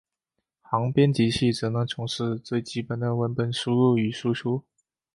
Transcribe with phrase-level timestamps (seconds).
[0.63, 4.63] 行编辑器只能从事最基本的文本输入与输出。